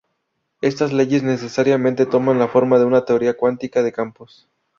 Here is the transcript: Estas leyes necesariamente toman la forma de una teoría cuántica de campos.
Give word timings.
Estas 0.61 0.91
leyes 0.93 1.21
necesariamente 1.21 2.07
toman 2.07 2.39
la 2.39 2.47
forma 2.47 2.79
de 2.79 2.85
una 2.85 3.05
teoría 3.05 3.37
cuántica 3.37 3.83
de 3.83 3.91
campos. 3.93 4.49